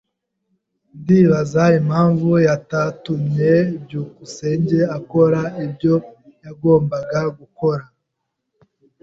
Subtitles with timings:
[1.01, 3.51] Ndibaza impamvu batatumye
[3.83, 5.95] byukusenge akora ibyo
[6.43, 7.83] yagombaga gukora.